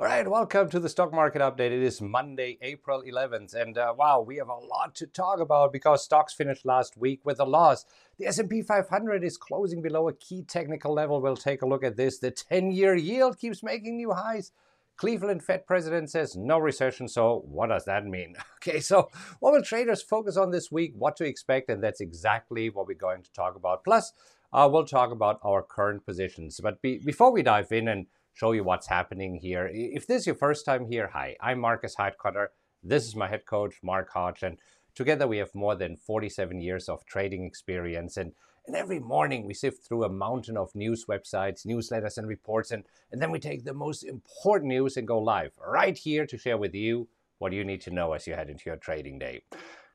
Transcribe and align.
All 0.00 0.06
right, 0.06 0.30
welcome 0.30 0.70
to 0.70 0.78
the 0.78 0.88
stock 0.88 1.12
market 1.12 1.42
update. 1.42 1.72
It 1.72 1.82
is 1.82 2.00
Monday, 2.00 2.56
April 2.62 3.02
11th, 3.02 3.52
and 3.52 3.76
uh, 3.76 3.92
wow, 3.98 4.20
we 4.20 4.36
have 4.36 4.48
a 4.48 4.54
lot 4.54 4.94
to 4.94 5.08
talk 5.08 5.40
about 5.40 5.72
because 5.72 6.04
stocks 6.04 6.32
finished 6.32 6.64
last 6.64 6.96
week 6.96 7.22
with 7.24 7.40
a 7.40 7.44
loss. 7.44 7.84
The 8.16 8.26
S&P 8.26 8.62
500 8.62 9.24
is 9.24 9.36
closing 9.36 9.82
below 9.82 10.06
a 10.06 10.12
key 10.12 10.44
technical 10.44 10.94
level. 10.94 11.20
We'll 11.20 11.36
take 11.36 11.62
a 11.62 11.66
look 11.66 11.82
at 11.82 11.96
this. 11.96 12.20
The 12.20 12.30
10-year 12.30 12.94
yield 12.94 13.40
keeps 13.40 13.64
making 13.64 13.96
new 13.96 14.12
highs. 14.12 14.52
Cleveland 14.98 15.42
Fed 15.42 15.66
president 15.66 16.10
says 16.10 16.36
no 16.36 16.58
recession. 16.58 17.08
So, 17.08 17.42
what 17.48 17.70
does 17.70 17.84
that 17.86 18.06
mean? 18.06 18.36
Okay, 18.58 18.78
so 18.78 19.08
what 19.40 19.52
will 19.52 19.62
traders 19.62 20.02
focus 20.02 20.36
on 20.36 20.52
this 20.52 20.70
week? 20.70 20.92
What 20.96 21.16
to 21.16 21.24
expect? 21.24 21.70
And 21.70 21.82
that's 21.82 22.00
exactly 22.00 22.70
what 22.70 22.86
we're 22.86 22.94
going 22.94 23.22
to 23.22 23.32
talk 23.32 23.56
about. 23.56 23.82
Plus, 23.82 24.12
uh, 24.52 24.68
we'll 24.70 24.84
talk 24.84 25.10
about 25.10 25.40
our 25.42 25.62
current 25.62 26.06
positions. 26.06 26.60
But 26.62 26.82
be- 26.82 26.98
before 26.98 27.32
we 27.32 27.42
dive 27.42 27.72
in 27.72 27.88
and 27.88 28.06
show 28.38 28.52
you 28.52 28.62
what's 28.62 28.86
happening 28.86 29.34
here. 29.34 29.68
If 29.72 30.06
this 30.06 30.20
is 30.20 30.26
your 30.26 30.36
first 30.36 30.64
time 30.64 30.86
here, 30.86 31.10
hi, 31.12 31.34
I'm 31.40 31.58
Markus 31.58 31.96
Heitkoetter. 31.96 32.46
This 32.84 33.04
is 33.04 33.16
my 33.16 33.26
head 33.26 33.46
coach, 33.46 33.80
Mark 33.82 34.12
Hodge, 34.12 34.44
and 34.44 34.58
together 34.94 35.26
we 35.26 35.38
have 35.38 35.52
more 35.56 35.74
than 35.74 35.96
47 35.96 36.60
years 36.60 36.88
of 36.88 37.04
trading 37.04 37.44
experience. 37.44 38.16
And, 38.16 38.30
and 38.68 38.76
every 38.76 39.00
morning 39.00 39.44
we 39.44 39.54
sift 39.54 39.84
through 39.84 40.04
a 40.04 40.08
mountain 40.08 40.56
of 40.56 40.72
news 40.76 41.06
websites, 41.08 41.66
newsletters, 41.66 42.16
and 42.16 42.28
reports, 42.28 42.70
and, 42.70 42.84
and 43.10 43.20
then 43.20 43.32
we 43.32 43.40
take 43.40 43.64
the 43.64 43.74
most 43.74 44.04
important 44.04 44.68
news 44.68 44.96
and 44.96 45.08
go 45.08 45.18
live 45.18 45.50
right 45.66 45.98
here 45.98 46.24
to 46.24 46.38
share 46.38 46.58
with 46.58 46.76
you 46.76 47.08
what 47.38 47.52
you 47.52 47.64
need 47.64 47.80
to 47.80 47.90
know 47.90 48.12
as 48.12 48.28
you 48.28 48.34
head 48.34 48.50
into 48.50 48.64
your 48.66 48.76
trading 48.76 49.18
day. 49.18 49.42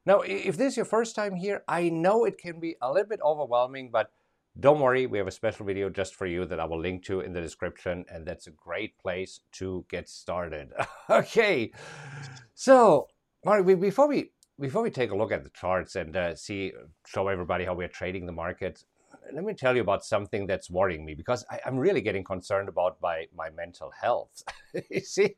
Now, 0.05 0.19
if 0.19 0.57
this 0.57 0.73
is 0.73 0.77
your 0.77 0.85
first 0.85 1.15
time 1.15 1.35
here, 1.35 1.63
I 1.65 1.87
know 1.87 2.25
it 2.25 2.37
can 2.37 2.59
be 2.59 2.75
a 2.81 2.91
little 2.91 3.07
bit 3.07 3.21
overwhelming, 3.23 3.89
but 3.89 4.11
don't 4.59 4.79
worry, 4.79 5.07
we 5.07 5.17
have 5.17 5.27
a 5.27 5.31
special 5.31 5.65
video 5.65 5.89
just 5.89 6.13
for 6.13 6.27
you 6.27 6.45
that 6.45 6.59
I 6.59 6.65
will 6.65 6.79
link 6.79 7.03
to 7.05 7.21
in 7.21 7.33
the 7.33 7.41
description, 7.41 8.05
and 8.07 8.25
that's 8.25 8.47
a 8.47 8.51
great 8.51 8.97
place 8.99 9.39
to 9.53 9.85
get 9.89 10.07
started. 10.07 10.71
okay, 11.09 11.71
so 12.53 13.07
Mark, 13.43 13.65
before 13.65 14.07
we 14.07 14.31
before 14.59 14.83
we 14.83 14.91
take 14.91 15.11
a 15.11 15.15
look 15.15 15.31
at 15.31 15.43
the 15.43 15.49
charts 15.49 15.95
and 15.95 16.15
uh, 16.15 16.35
see 16.35 16.71
show 17.07 17.27
everybody 17.27 17.65
how 17.65 17.73
we're 17.73 17.87
trading 17.87 18.27
the 18.27 18.31
market, 18.31 18.83
let 19.33 19.43
me 19.43 19.53
tell 19.53 19.75
you 19.75 19.81
about 19.81 20.05
something 20.05 20.45
that's 20.45 20.69
worrying 20.69 21.03
me 21.05 21.13
because 21.13 21.45
I, 21.49 21.59
am 21.65 21.77
really 21.77 22.01
getting 22.01 22.23
concerned 22.23 22.69
about 22.69 22.97
my, 23.01 23.25
my 23.35 23.49
mental 23.49 23.91
health. 23.91 24.43
you 24.89 24.99
see, 24.99 25.35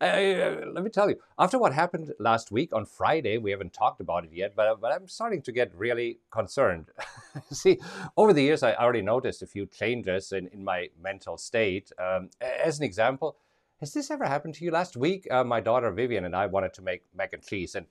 I, 0.00 0.58
let 0.72 0.84
me 0.84 0.90
tell 0.90 1.08
you, 1.08 1.16
after 1.38 1.58
what 1.58 1.72
happened 1.72 2.12
last 2.18 2.50
week 2.50 2.74
on 2.74 2.84
Friday, 2.84 3.38
we 3.38 3.50
haven't 3.50 3.72
talked 3.72 4.00
about 4.00 4.24
it 4.24 4.30
yet, 4.32 4.54
but, 4.56 4.80
but 4.80 4.92
I'm 4.92 5.08
starting 5.08 5.42
to 5.42 5.52
get 5.52 5.74
really 5.74 6.18
concerned. 6.30 6.90
see, 7.50 7.78
over 8.16 8.32
the 8.32 8.42
years, 8.42 8.62
I 8.62 8.74
already 8.74 9.02
noticed 9.02 9.42
a 9.42 9.46
few 9.46 9.66
changes 9.66 10.32
in, 10.32 10.48
in 10.48 10.64
my 10.64 10.88
mental 11.00 11.38
state. 11.38 11.92
Um, 11.98 12.30
as 12.40 12.78
an 12.78 12.84
example, 12.84 13.36
has 13.80 13.92
this 13.92 14.10
ever 14.10 14.24
happened 14.24 14.54
to 14.54 14.64
you? 14.64 14.72
Last 14.72 14.96
week, 14.96 15.28
uh, 15.30 15.44
my 15.44 15.60
daughter 15.60 15.90
Vivian 15.92 16.24
and 16.24 16.34
I 16.34 16.46
wanted 16.46 16.74
to 16.74 16.82
make 16.82 17.02
mac 17.14 17.32
and 17.32 17.46
cheese, 17.46 17.76
and 17.76 17.86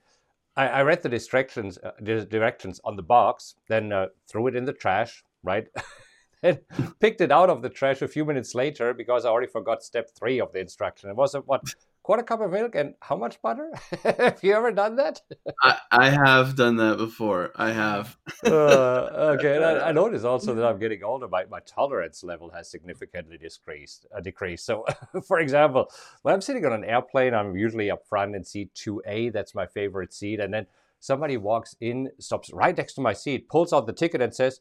I, 0.54 0.68
I 0.68 0.82
read 0.82 1.02
the 1.02 1.08
directions, 1.08 1.78
uh, 1.78 1.92
directions 2.00 2.80
on 2.84 2.96
the 2.96 3.02
box, 3.02 3.54
then 3.68 3.92
uh, 3.92 4.08
threw 4.26 4.48
it 4.48 4.56
in 4.56 4.64
the 4.64 4.72
trash, 4.72 5.24
right? 5.42 5.66
and 6.42 6.60
picked 7.00 7.20
it 7.20 7.32
out 7.32 7.50
of 7.50 7.62
the 7.62 7.68
trash 7.68 8.02
a 8.02 8.08
few 8.08 8.24
minutes 8.24 8.54
later 8.54 8.94
because 8.94 9.24
I 9.24 9.30
already 9.30 9.50
forgot 9.50 9.82
step 9.82 10.10
three 10.16 10.40
of 10.40 10.52
the 10.52 10.60
instruction. 10.60 11.10
It 11.10 11.16
was 11.16 11.34
a 11.34 11.40
what 11.40 11.62
quarter 12.02 12.22
cup 12.22 12.40
of 12.40 12.50
milk 12.50 12.74
and 12.74 12.94
how 13.00 13.16
much 13.16 13.40
butter? 13.42 13.70
have 14.04 14.38
you 14.42 14.54
ever 14.54 14.70
done 14.70 14.96
that? 14.96 15.20
I, 15.62 15.78
I, 15.90 16.10
have 16.10 16.56
done 16.56 16.76
that 16.76 16.96
before. 16.96 17.52
I 17.56 17.72
have. 17.72 18.16
uh, 18.46 19.34
okay, 19.36 19.62
I, 19.62 19.88
I, 19.88 19.92
noticed 19.92 20.24
also 20.24 20.54
that 20.54 20.64
I'm 20.64 20.78
getting 20.78 21.02
older. 21.02 21.28
My, 21.28 21.44
my 21.50 21.60
tolerance 21.60 22.22
level 22.22 22.50
has 22.50 22.70
significantly 22.70 23.36
decreased. 23.36 24.06
Uh, 24.16 24.20
decreased. 24.20 24.64
So, 24.64 24.86
for 25.26 25.40
example, 25.40 25.90
when 26.22 26.34
I'm 26.34 26.40
sitting 26.40 26.64
on 26.64 26.72
an 26.72 26.84
airplane, 26.84 27.34
I'm 27.34 27.56
usually 27.56 27.90
up 27.90 28.06
front 28.06 28.34
in 28.36 28.44
seat 28.44 28.72
2A. 28.74 29.32
That's 29.32 29.54
my 29.54 29.66
favorite 29.66 30.14
seat. 30.14 30.40
And 30.40 30.54
then 30.54 30.66
somebody 31.00 31.36
walks 31.36 31.76
in, 31.80 32.10
stops 32.18 32.50
right 32.52 32.76
next 32.76 32.94
to 32.94 33.00
my 33.00 33.12
seat, 33.12 33.48
pulls 33.48 33.72
out 33.72 33.86
the 33.86 33.92
ticket 33.92 34.22
and 34.22 34.34
says, 34.34 34.60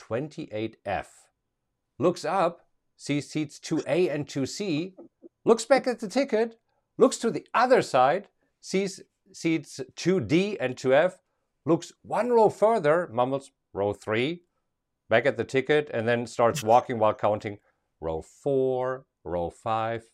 28F. 0.00 1.06
Looks 1.98 2.24
up, 2.24 2.62
sees 2.96 3.28
seats 3.28 3.58
2A 3.58 4.12
and 4.12 4.26
2C, 4.26 4.94
looks 5.44 5.64
back 5.64 5.86
at 5.86 6.00
the 6.00 6.08
ticket, 6.08 6.58
looks 6.98 7.18
to 7.18 7.30
the 7.30 7.46
other 7.54 7.82
side, 7.82 8.28
sees 8.60 9.00
seats 9.32 9.80
2D 9.96 10.56
and 10.58 10.76
2F, 10.76 11.14
looks 11.66 11.92
one 12.02 12.30
row 12.30 12.48
further, 12.48 13.08
mumbles 13.12 13.52
row 13.72 13.92
3, 13.92 14.42
back 15.08 15.26
at 15.26 15.36
the 15.36 15.44
ticket, 15.44 15.90
and 15.92 16.08
then 16.08 16.26
starts 16.26 16.62
walking 16.62 16.98
while 16.98 17.14
counting 17.14 17.58
row 18.00 18.22
4, 18.22 19.04
row 19.24 19.50
5. 19.50 20.04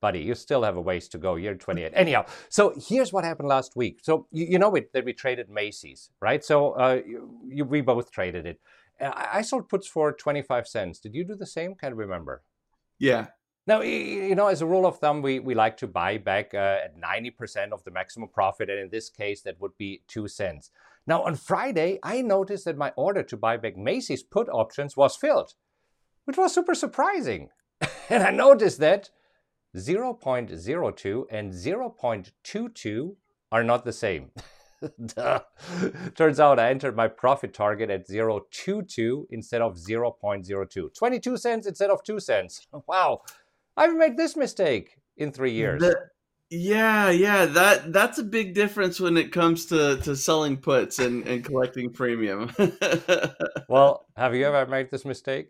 Buddy, 0.00 0.20
you 0.20 0.34
still 0.34 0.62
have 0.62 0.76
a 0.76 0.80
ways 0.80 1.08
to 1.08 1.18
go. 1.18 1.36
You're 1.36 1.54
28. 1.54 1.92
Anyhow, 1.94 2.26
so 2.48 2.74
here's 2.76 3.12
what 3.12 3.24
happened 3.24 3.48
last 3.48 3.76
week. 3.76 4.00
So 4.02 4.26
you, 4.30 4.46
you 4.50 4.58
know 4.58 4.74
it, 4.74 4.92
that 4.92 5.04
we 5.04 5.12
traded 5.12 5.48
Macy's, 5.48 6.10
right? 6.20 6.44
So 6.44 6.72
uh, 6.72 7.00
you, 7.06 7.40
you, 7.48 7.64
we 7.64 7.80
both 7.80 8.10
traded 8.10 8.46
it. 8.46 8.60
I, 9.00 9.28
I 9.34 9.42
sold 9.42 9.68
puts 9.68 9.88
for 9.88 10.12
25 10.12 10.68
cents. 10.68 10.98
Did 10.98 11.14
you 11.14 11.24
do 11.24 11.34
the 11.34 11.46
same? 11.46 11.74
Can't 11.74 11.94
remember. 11.94 12.42
Yeah, 12.98 13.26
now, 13.66 13.80
you 13.80 14.36
know, 14.36 14.46
as 14.46 14.62
a 14.62 14.66
rule 14.66 14.86
of 14.86 14.98
thumb, 14.98 15.22
we, 15.22 15.40
we 15.40 15.54
like 15.54 15.76
to 15.78 15.88
buy 15.88 16.18
back 16.18 16.54
uh, 16.54 16.78
at 16.84 17.00
90% 17.00 17.72
of 17.72 17.82
the 17.82 17.90
maximum 17.90 18.28
profit. 18.28 18.70
And 18.70 18.78
in 18.78 18.90
this 18.90 19.10
case, 19.10 19.42
that 19.42 19.60
would 19.60 19.76
be 19.76 20.02
two 20.06 20.28
cents. 20.28 20.70
Now, 21.06 21.22
on 21.24 21.34
Friday, 21.34 21.98
I 22.02 22.22
noticed 22.22 22.64
that 22.66 22.76
my 22.76 22.92
order 22.96 23.24
to 23.24 23.36
buy 23.36 23.56
back 23.56 23.76
Macy's 23.76 24.22
put 24.22 24.48
options 24.48 24.96
was 24.96 25.16
filled, 25.16 25.54
which 26.26 26.36
was 26.36 26.54
super 26.54 26.76
surprising. 26.76 27.50
and 28.08 28.22
I 28.22 28.30
noticed 28.30 28.78
that 28.78 29.10
0.02 29.76 31.24
and 31.30 31.52
0.22 31.52 33.16
are 33.52 33.64
not 33.64 33.84
the 33.84 33.92
same. 33.92 34.30
Turns 36.14 36.40
out 36.40 36.58
I 36.58 36.70
entered 36.70 36.96
my 36.96 37.08
profit 37.08 37.54
target 37.54 37.90
at 37.90 38.08
0.22 38.08 39.24
instead 39.30 39.62
of 39.62 39.76
0.02. 39.76 40.94
22 40.94 41.36
cents 41.36 41.66
instead 41.66 41.90
of 41.90 42.02
2 42.02 42.20
cents. 42.20 42.66
Wow. 42.86 43.22
I've 43.76 43.94
made 43.94 44.16
this 44.16 44.36
mistake 44.36 44.98
in 45.16 45.32
three 45.32 45.52
years. 45.52 45.82
The, 45.82 45.96
yeah, 46.48 47.10
yeah, 47.10 47.46
that 47.46 47.92
that's 47.92 48.18
a 48.18 48.22
big 48.22 48.54
difference 48.54 49.00
when 49.00 49.16
it 49.16 49.32
comes 49.32 49.66
to, 49.66 49.96
to 50.02 50.14
selling 50.14 50.56
puts 50.56 50.98
and, 51.00 51.26
and 51.26 51.44
collecting 51.44 51.92
premium. 51.92 52.52
well, 53.68 54.06
have 54.16 54.34
you 54.34 54.46
ever 54.46 54.70
made 54.70 54.90
this 54.90 55.04
mistake? 55.04 55.48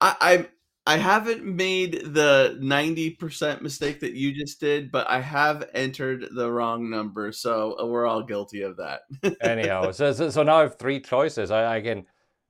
I, 0.00 0.16
I, 0.20 0.46
I 0.86 0.98
haven't 0.98 1.44
made 1.44 2.14
the 2.14 2.58
ninety 2.60 3.10
percent 3.10 3.62
mistake 3.62 4.00
that 4.00 4.12
you 4.12 4.32
just 4.32 4.60
did, 4.60 4.92
but 4.92 5.08
I 5.08 5.20
have 5.20 5.70
entered 5.72 6.28
the 6.34 6.52
wrong 6.52 6.90
number, 6.90 7.32
so 7.32 7.86
we're 7.86 8.06
all 8.06 8.22
guilty 8.22 8.62
of 8.62 8.76
that. 8.76 9.02
Anyhow, 9.40 9.90
so, 9.92 10.12
so, 10.12 10.28
so 10.28 10.42
now 10.42 10.56
I 10.56 10.62
have 10.62 10.78
three 10.78 11.00
choices. 11.00 11.50
I, 11.50 11.76
I 11.76 11.80
can 11.80 12.04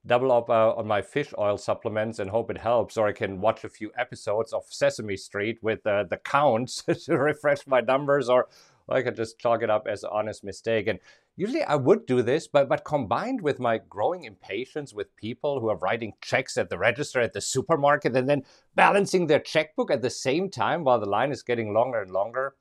double 0.07 0.33
up 0.33 0.51
uh, 0.51 0.75
on 0.75 0.87
my 0.87 1.01
fish 1.01 1.33
oil 1.39 1.57
supplements 1.57 2.19
and 2.19 2.29
hope 2.29 2.51
it 2.51 2.59
helps, 2.59 2.97
or 2.97 3.07
I 3.07 3.13
can 3.13 3.41
watch 3.41 3.63
a 3.63 3.69
few 3.69 3.93
episodes 3.97 4.53
of 4.53 4.65
Sesame 4.69 5.17
Street 5.17 5.59
with 5.63 5.87
uh, 5.87 6.05
the 6.05 6.17
counts 6.19 6.83
to 7.05 7.17
refresh 7.17 7.67
my 7.69 7.81
numbers, 7.81 8.29
or 8.29 8.49
I 8.89 9.03
could 9.03 9.17
just 9.17 9.39
chalk 9.39 9.63
it 9.63 9.71
up 9.71 9.87
as 9.89 10.03
an 10.03 10.11
honest 10.13 10.45
mistake. 10.45 10.87
And 10.87 10.99
usually 11.37 11.63
I 11.63 11.75
would 11.75 12.07
do 12.07 12.23
this, 12.23 12.47
but 12.47 12.69
but 12.69 12.85
combined 12.85 13.41
with 13.41 13.59
my 13.59 13.79
growing 13.79 14.25
impatience 14.25 14.93
with 14.93 15.17
people 15.17 15.61
who 15.61 15.69
are 15.69 15.79
writing 15.79 16.13
checks 16.21 16.57
at 16.57 16.69
the 16.71 16.79
register 16.79 17.21
at 17.21 17.33
the 17.33 17.41
supermarket 17.41 18.17
and 18.17 18.29
then 18.29 18.43
balancing 18.75 19.27
their 19.27 19.41
checkbook 19.41 19.91
at 19.91 20.03
the 20.03 20.11
same 20.11 20.51
time 20.51 20.85
while 20.85 21.01
the 21.01 21.09
line 21.09 21.33
is 21.33 21.43
getting 21.43 21.73
longer 21.73 22.03
and 22.03 22.11
longer. 22.11 22.55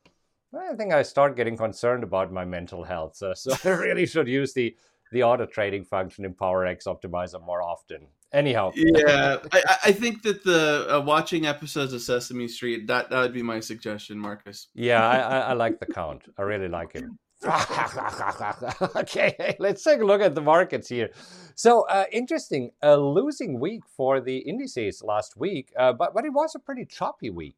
I 0.56 0.75
think 0.75 0.94
I 0.94 1.01
start 1.01 1.35
getting 1.35 1.57
concerned 1.57 2.03
about 2.03 2.31
my 2.31 2.45
mental 2.45 2.83
health. 2.83 3.16
So, 3.16 3.33
so 3.33 3.56
I 3.63 3.69
really 3.75 4.06
should 4.06 4.28
use 4.28 4.53
the 4.53 4.75
the 5.13 5.24
auto 5.24 5.46
trading 5.46 5.85
function 5.85 6.25
in 6.25 6.34
PowerX 6.34 6.85
Optimizer 6.88 7.44
more 7.46 7.62
often. 7.62 8.07
Anyhow, 8.34 8.72
yeah, 8.75 9.38
I, 9.51 9.62
I, 9.85 9.91
think 9.91 10.24
that 10.24 10.44
the 10.44 10.88
uh, 10.90 11.00
watching 11.01 11.46
episodes 11.46 11.94
of 11.94 12.01
Sesame 12.01 12.47
Street 12.47 12.88
that 12.88 13.12
that 13.12 13.21
would 13.21 13.33
be 13.33 13.44
my 13.44 13.60
suggestion, 13.60 14.18
Markus. 14.18 14.69
Yeah, 14.74 15.07
I, 15.07 15.18
I, 15.18 15.39
I 15.39 15.54
like 15.54 15.80
the 15.80 15.86
count. 15.86 16.24
I 16.36 16.42
really 16.42 16.68
like 16.68 16.94
him. 16.94 17.19
okay, 18.95 19.56
let's 19.60 19.83
take 19.83 20.01
a 20.01 20.06
look 20.06 20.21
at 20.21 20.33
the 20.33 20.42
markets 20.42 20.89
here. 20.89 21.12
So 21.54 21.86
uh, 21.88 22.06
interesting, 22.12 22.71
a 22.81 22.98
losing 22.98 23.60
week 23.60 23.83
for 23.86 24.19
the 24.19 24.38
indices 24.39 25.04
last 25.04 25.38
week, 25.38 25.71
uh, 25.77 25.94
but 25.94 26.15
but 26.15 26.25
it 26.25 26.33
was 26.33 26.56
a 26.56 26.60
pretty 26.60 26.86
choppy 26.86 27.30
week. 27.30 27.56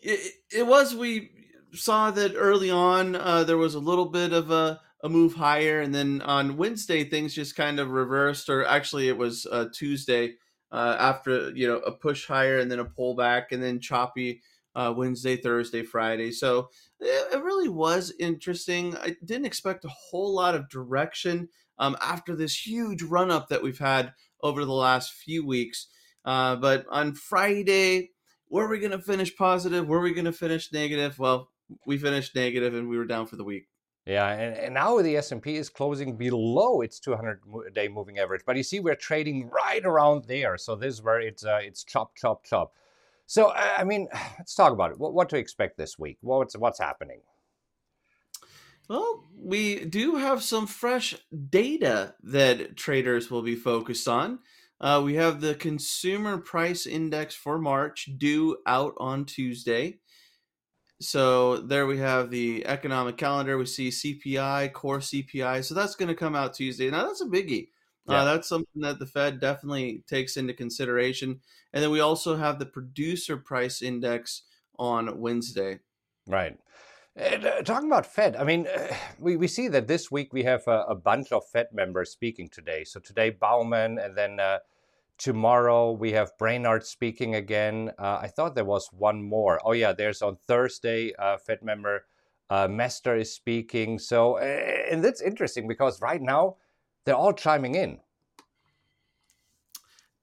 It, 0.00 0.34
it 0.50 0.66
was. 0.66 0.94
We 0.94 1.30
saw 1.74 2.10
that 2.12 2.32
early 2.34 2.70
on. 2.70 3.14
Uh, 3.14 3.44
there 3.44 3.58
was 3.58 3.74
a 3.74 3.80
little 3.80 4.06
bit 4.06 4.32
of 4.32 4.50
a 4.50 4.80
a 5.02 5.08
move 5.08 5.34
higher, 5.34 5.80
and 5.80 5.94
then 5.94 6.22
on 6.22 6.56
Wednesday 6.56 7.04
things 7.04 7.34
just 7.34 7.56
kind 7.56 7.80
of 7.80 7.90
reversed, 7.90 8.48
or 8.48 8.64
actually 8.64 9.08
it 9.08 9.16
was 9.16 9.46
uh, 9.50 9.66
Tuesday 9.74 10.34
uh, 10.70 10.96
after 10.98 11.50
you 11.50 11.66
know 11.66 11.78
a 11.78 11.92
push 11.92 12.26
higher 12.26 12.58
and 12.58 12.70
then 12.70 12.78
a 12.78 12.84
pullback, 12.84 13.46
and 13.50 13.62
then 13.62 13.80
choppy 13.80 14.42
uh, 14.74 14.92
Wednesday, 14.96 15.36
Thursday, 15.36 15.82
Friday. 15.82 16.30
So 16.30 16.70
it, 17.00 17.34
it, 17.34 17.42
really 17.42 17.68
was 17.68 18.12
interesting. 18.18 18.96
I 18.96 19.16
didn't 19.24 19.46
expect 19.46 19.84
a 19.84 19.88
whole 19.88 20.34
lot 20.34 20.54
of 20.54 20.70
direction 20.70 21.48
um, 21.78 21.96
after 22.00 22.34
this 22.34 22.66
huge 22.66 23.02
run 23.02 23.30
up 23.30 23.48
that 23.48 23.62
we've 23.62 23.78
had 23.78 24.14
over 24.42 24.64
the 24.64 24.72
last 24.72 25.12
few 25.12 25.46
weeks, 25.46 25.88
uh, 26.24 26.56
but 26.56 26.86
on 26.90 27.14
Friday 27.14 28.12
were 28.52 28.68
we 28.68 28.78
going 28.78 28.92
to 28.92 28.98
finish 28.98 29.34
positive? 29.34 29.88
Were 29.88 30.00
we 30.00 30.12
going 30.12 30.26
to 30.26 30.32
finish 30.32 30.70
negative? 30.72 31.18
Well, 31.18 31.48
we 31.86 31.96
finished 31.96 32.36
negative 32.36 32.74
and 32.74 32.86
we 32.86 32.98
were 32.98 33.06
down 33.06 33.26
for 33.26 33.36
the 33.36 33.44
week. 33.44 33.66
Yeah, 34.04 34.28
and, 34.28 34.56
and 34.56 34.74
now 34.74 35.00
the 35.00 35.16
S&P 35.16 35.56
is 35.56 35.68
closing 35.68 36.16
below 36.16 36.80
its 36.80 36.98
200-day 36.98 37.86
moving 37.88 38.18
average. 38.18 38.42
But 38.44 38.56
you 38.56 38.64
see, 38.64 38.80
we're 38.80 38.96
trading 38.96 39.48
right 39.48 39.84
around 39.84 40.24
there. 40.24 40.58
So 40.58 40.74
this 40.74 40.94
is 40.94 41.02
where 41.02 41.20
it's 41.20 41.44
uh, 41.44 41.60
it's 41.62 41.84
chop, 41.84 42.16
chop, 42.16 42.44
chop. 42.44 42.74
So 43.26 43.52
I 43.52 43.84
mean, 43.84 44.08
let's 44.38 44.54
talk 44.54 44.72
about 44.72 44.90
it. 44.90 44.98
What, 44.98 45.14
what 45.14 45.28
to 45.30 45.36
expect 45.36 45.78
this 45.78 45.98
week? 45.98 46.18
What's 46.20 46.56
what's 46.56 46.80
happening? 46.80 47.20
Well, 48.88 49.24
we 49.38 49.84
do 49.84 50.16
have 50.16 50.42
some 50.42 50.66
fresh 50.66 51.14
data 51.48 52.14
that 52.24 52.76
traders 52.76 53.30
will 53.30 53.42
be 53.42 53.54
focused 53.54 54.08
on. 54.08 54.40
Uh, 54.80 55.00
we 55.02 55.14
have 55.14 55.40
the 55.40 55.54
consumer 55.54 56.38
price 56.38 56.86
index 56.86 57.36
for 57.36 57.58
March 57.58 58.10
due 58.18 58.58
out 58.66 58.94
on 58.98 59.24
Tuesday. 59.24 60.00
So 61.02 61.56
there 61.56 61.86
we 61.86 61.98
have 61.98 62.30
the 62.30 62.64
economic 62.66 63.16
calendar. 63.16 63.58
We 63.58 63.66
see 63.66 63.88
CPI, 63.88 64.72
core 64.72 65.00
CPI. 65.00 65.64
So 65.64 65.74
that's 65.74 65.96
going 65.96 66.08
to 66.08 66.14
come 66.14 66.36
out 66.36 66.54
Tuesday. 66.54 66.90
Now 66.90 67.06
that's 67.06 67.20
a 67.20 67.26
biggie. 67.26 67.68
Uh, 68.08 68.12
yeah. 68.12 68.22
Uh, 68.22 68.24
that's 68.24 68.48
something 68.48 68.82
that 68.82 68.98
the 68.98 69.06
Fed 69.06 69.40
definitely 69.40 70.04
takes 70.08 70.36
into 70.36 70.54
consideration. 70.54 71.40
And 71.72 71.82
then 71.82 71.90
we 71.90 72.00
also 72.00 72.36
have 72.36 72.58
the 72.58 72.66
producer 72.66 73.36
price 73.36 73.82
index 73.82 74.42
on 74.78 75.20
Wednesday. 75.20 75.80
Right. 76.26 76.56
Uh, 77.20 77.62
talking 77.62 77.88
about 77.88 78.06
Fed, 78.06 78.36
I 78.36 78.44
mean, 78.44 78.66
uh, 78.66 78.94
we, 79.18 79.36
we 79.36 79.48
see 79.48 79.68
that 79.68 79.86
this 79.86 80.10
week 80.10 80.32
we 80.32 80.44
have 80.44 80.66
a, 80.66 80.84
a, 80.88 80.94
bunch 80.94 81.30
of 81.30 81.42
Fed 81.52 81.68
members 81.72 82.10
speaking 82.10 82.48
today. 82.48 82.84
So 82.84 83.00
today, 83.00 83.30
Bowman, 83.30 83.98
and 83.98 84.16
then 84.16 84.40
uh, 84.40 84.58
tomorrow 85.18 85.92
we 85.92 86.12
have 86.12 86.36
Brainard 86.38 86.84
speaking 86.84 87.34
again. 87.34 87.92
Uh, 87.98 88.18
I 88.22 88.28
thought 88.28 88.54
there 88.54 88.64
was 88.64 88.88
one 88.92 89.22
more. 89.22 89.60
Oh, 89.64 89.72
yeah, 89.72 89.92
there's 89.92 90.22
on 90.22 90.36
Thursday, 90.46 91.12
uh, 91.18 91.36
Fed 91.38 91.62
member 91.62 92.04
Mester 92.68 93.16
is 93.16 93.32
speaking. 93.34 93.98
So, 93.98 94.36
and 94.36 95.02
that's 95.02 95.22
interesting 95.22 95.66
because 95.66 96.02
right 96.02 96.20
now 96.20 96.56
they're 97.04 97.16
all 97.16 97.32
chiming 97.32 97.74
in. 97.74 97.98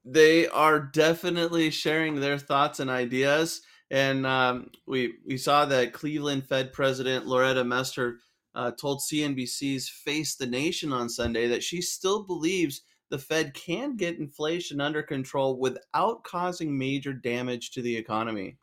They 0.06 0.48
are 0.48 0.80
definitely 0.80 1.70
sharing 1.72 2.20
their 2.20 2.38
thoughts 2.38 2.80
and 2.80 2.90
ideas. 2.90 3.62
And 3.92 4.26
um, 4.26 4.70
we 4.88 5.16
we 5.26 5.38
saw 5.38 5.66
that 5.66 5.94
Cleveland 5.94 6.48
Fed 6.48 6.74
President 6.74 7.26
Loretta 7.26 7.64
Mester 7.64 8.20
uh, 8.56 8.72
told 8.72 9.02
CNBC's 9.02 9.90
Face 9.90 10.36
the 10.36 10.46
Nation 10.46 10.94
on 10.94 11.10
Sunday 11.10 11.48
that 11.48 11.64
she 11.64 11.82
still 11.82 12.24
believes 12.24 12.82
the 13.10 13.20
Fed 13.20 13.54
can 13.54 13.96
get 13.96 14.20
inflation 14.20 14.80
under 14.80 15.02
control 15.02 15.58
without 15.58 16.24
causing 16.24 16.78
major 16.78 17.14
damage 17.14 17.72
to 17.72 17.82
the 17.82 17.98
economy. 17.98 18.58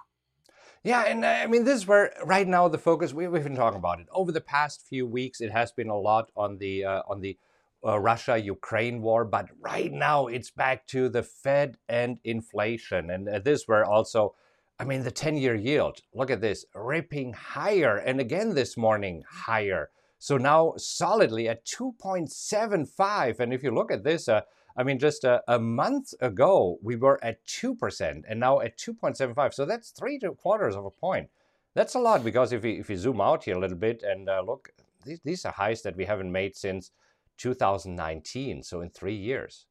Yeah, 0.85 1.03
and 1.03 1.25
uh, 1.25 1.29
I 1.29 1.47
mean, 1.47 1.65
this 1.65 1.77
is 1.77 1.87
where 1.87 2.13
right 2.25 2.47
now 2.47 2.69
the 2.69 2.79
focus 2.79 3.13
we, 3.13 3.25
have 3.25 3.33
been 3.33 3.57
talking 3.57 3.79
about 3.79 4.01
it 4.01 4.07
over 4.13 4.31
the 4.31 4.41
past 4.41 4.87
few 4.89 5.07
weeks. 5.07 5.41
It 5.41 5.51
has 5.51 5.73
been 5.73 5.89
a 5.89 5.99
lot 5.99 6.31
on 6.37 6.59
the 6.59 6.85
uh, 6.85 7.03
on 7.09 7.21
the 7.21 7.37
uh, 7.85 7.99
Russia 7.99 8.39
Ukraine 8.39 9.03
war, 9.03 9.25
but 9.25 9.47
right 9.61 9.93
now 9.93 10.29
it's 10.29 10.51
back 10.51 10.87
to 10.89 11.09
the 11.09 11.23
Fed 11.25 11.79
and 11.89 12.21
inflation, 12.23 13.11
and 13.11 13.29
uh, 13.29 13.41
this 13.41 13.65
where 13.67 13.85
also 13.85 14.35
I 14.79 14.85
mean, 14.85 15.05
the 15.05 15.11
10 15.11 15.37
year 15.37 15.55
yield, 15.55 16.01
look 16.13 16.31
at 16.31 16.41
this, 16.41 16.67
ripping 16.75 17.33
higher. 17.33 17.97
And 17.97 18.21
again 18.21 18.55
this 18.55 18.77
morning, 18.77 19.25
higher. 19.29 19.91
So 20.19 20.37
now 20.37 20.75
solidly 20.77 21.49
at 21.49 21.65
2.75. 21.65 23.41
And 23.41 23.53
if 23.53 23.63
you 23.63 23.71
look 23.71 23.91
at 23.91 24.05
this, 24.05 24.29
uh, 24.29 24.43
I 24.77 24.83
mean, 24.83 24.99
just 24.99 25.25
a, 25.25 25.43
a, 25.49 25.59
month 25.59 26.13
ago, 26.21 26.79
we 26.83 26.97
were 26.97 27.23
at 27.25 27.45
2%, 27.47 28.23
and 28.29 28.41
now 28.41 28.61
at 28.61 28.77
2.75. 28.77 29.55
So 29.55 29.65
that's 29.65 29.91
three 29.91 30.19
quarters 30.39 30.75
of 30.75 30.85
a 30.85 30.91
point. 30.91 31.31
That's 31.75 31.95
a 31.95 31.99
lot 31.99 32.25
because 32.25 32.53
if 32.53 32.65
you, 32.65 32.73
if 32.73 32.89
you 32.91 32.97
zoom 32.97 33.21
out 33.21 33.45
here 33.45 33.57
a 33.57 33.61
little 33.61 33.77
bit 33.77 34.03
and 34.03 34.29
uh, 34.29 34.43
look, 34.47 34.73
these, 35.05 35.21
these 35.25 35.45
are 35.45 35.53
highs 35.53 35.83
that 35.83 35.97
we 35.97 36.05
haven't 36.05 36.33
made 36.33 36.57
since 36.57 36.91
2019. 37.39 38.63
So 38.63 38.81
in 38.81 38.91
three 38.91 39.15
years 39.15 39.67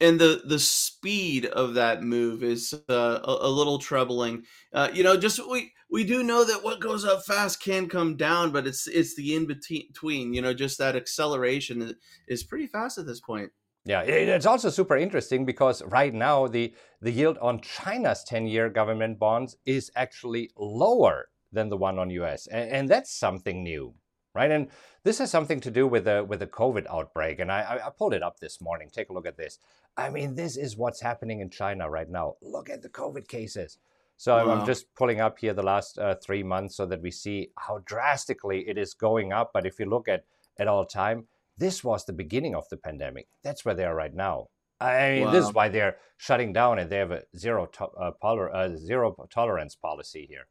and 0.00 0.20
the 0.20 0.42
the 0.44 0.58
speed 0.58 1.46
of 1.46 1.74
that 1.74 2.02
move 2.02 2.42
is 2.42 2.74
uh, 2.88 3.20
a, 3.24 3.36
a, 3.42 3.48
little 3.48 3.78
troubling. 3.78 4.44
Uh, 4.72 4.88
you 4.92 5.02
know, 5.02 5.16
just 5.16 5.40
we 5.48 5.72
we 5.90 6.04
do 6.04 6.22
know 6.22 6.44
that 6.44 6.62
what 6.62 6.80
goes 6.80 7.04
up 7.04 7.24
fast 7.24 7.62
can 7.62 7.88
come 7.88 8.16
down, 8.16 8.52
but 8.52 8.66
it's 8.66 8.86
it's 8.86 9.14
the 9.16 9.34
in 9.34 9.46
between. 9.46 10.34
You 10.34 10.42
know, 10.42 10.52
just 10.52 10.78
that 10.78 10.96
acceleration 10.96 11.94
is 12.28 12.44
pretty 12.44 12.66
fast 12.66 12.98
at 12.98 13.06
this 13.06 13.20
point. 13.20 13.50
Yeah, 13.84 14.02
it's 14.02 14.46
also 14.46 14.68
super 14.68 14.96
interesting 14.96 15.44
because 15.44 15.82
right 15.84 16.12
now 16.12 16.48
the 16.48 16.74
the 17.00 17.12
yield 17.12 17.38
on 17.38 17.60
China's 17.60 18.24
ten 18.24 18.46
year 18.46 18.68
government 18.68 19.18
bonds 19.18 19.56
is 19.64 19.90
actually 19.96 20.50
lower 20.56 21.28
than 21.52 21.68
the 21.68 21.76
one 21.76 21.98
on 21.98 22.10
US, 22.10 22.46
and, 22.48 22.70
and 22.70 22.88
that's 22.88 23.16
something 23.16 23.62
new 23.62 23.94
right? 24.36 24.50
And 24.50 24.68
this 25.02 25.18
has 25.18 25.30
something 25.30 25.60
to 25.60 25.70
do 25.70 25.88
with 25.88 26.04
the 26.04 26.24
with 26.28 26.40
the 26.40 26.46
COVID 26.46 26.86
outbreak. 26.88 27.40
And 27.40 27.50
I, 27.50 27.80
I 27.86 27.90
pulled 27.90 28.14
it 28.14 28.22
up 28.22 28.38
this 28.38 28.60
morning. 28.60 28.90
Take 28.92 29.08
a 29.08 29.12
look 29.12 29.26
at 29.26 29.36
this. 29.36 29.58
I 29.96 30.10
mean, 30.10 30.34
this 30.34 30.56
is 30.56 30.76
what's 30.76 31.00
happening 31.00 31.40
in 31.40 31.50
China 31.50 31.88
right 31.88 32.08
now. 32.08 32.36
Look 32.42 32.68
at 32.70 32.82
the 32.82 32.90
COVID 32.90 33.26
cases. 33.26 33.78
So 34.18 34.34
wow. 34.34 34.52
I'm 34.52 34.66
just 34.66 34.94
pulling 34.94 35.20
up 35.20 35.38
here 35.38 35.54
the 35.54 35.62
last 35.62 35.98
uh, 35.98 36.14
three 36.14 36.42
months 36.42 36.76
so 36.76 36.86
that 36.86 37.02
we 37.02 37.10
see 37.10 37.48
how 37.58 37.82
drastically 37.84 38.68
it 38.68 38.78
is 38.78 38.94
going 38.94 39.32
up. 39.32 39.50
But 39.52 39.66
if 39.66 39.80
you 39.80 39.86
look 39.86 40.08
at 40.08 40.24
at 40.58 40.68
all 40.68 40.86
time, 40.86 41.26
this 41.58 41.82
was 41.82 42.04
the 42.04 42.12
beginning 42.12 42.54
of 42.54 42.68
the 42.68 42.76
pandemic. 42.76 43.28
That's 43.42 43.64
where 43.64 43.74
they 43.74 43.84
are 43.84 43.94
right 43.94 44.14
now. 44.14 44.48
I 44.80 45.10
mean, 45.10 45.24
wow. 45.24 45.30
this 45.30 45.46
is 45.46 45.54
why 45.54 45.68
they're 45.68 45.96
shutting 46.18 46.52
down 46.52 46.78
and 46.78 46.90
they 46.90 46.98
have 46.98 47.10
a 47.10 47.22
zero 47.36 47.66
to, 47.66 47.84
uh, 47.86 48.10
polar, 48.10 48.54
uh, 48.54 48.76
zero 48.76 49.16
tolerance 49.30 49.74
policy 49.74 50.26
here. 50.28 50.46